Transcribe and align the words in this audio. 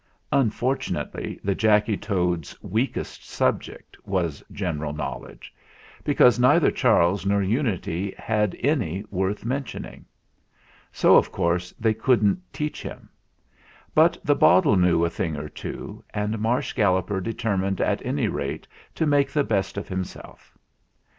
Unfortunately, 0.31 1.39
the 1.43 1.53
Jacky 1.53 1.95
Toad's 1.95 2.57
weakest 2.63 3.23
subject 3.29 3.95
was 4.03 4.43
general 4.51 4.93
knowledge; 4.93 5.53
because 6.03 6.39
neither 6.39 6.71
Charles 6.71 7.23
nor 7.23 7.43
Unity 7.43 8.15
had 8.17 8.55
any 8.61 9.05
worth 9.11 9.45
mentioning. 9.45 10.05
So, 10.91 11.17
of 11.17 11.31
course, 11.31 11.71
they 11.73 11.93
couldn't 11.93 12.41
teach 12.51 12.81
him. 12.81 13.09
But 13.93 14.13
236 14.23 14.23
THE 14.25 14.35
FLINT 14.35 14.41
HEART 14.41 14.63
the 14.65 14.69
bottle 14.71 14.75
knew 14.75 15.05
a 15.05 15.09
thing 15.11 15.37
or 15.37 15.49
two, 15.49 16.03
and 16.15 16.39
Marsh 16.39 16.73
Gal 16.73 16.93
loper 16.93 17.21
determined 17.21 17.79
at 17.79 18.03
any 18.03 18.27
rate 18.27 18.67
to 18.95 19.05
make 19.05 19.29
the 19.31 19.43
best 19.43 19.77
of 19.77 19.87
himself. 19.87 20.57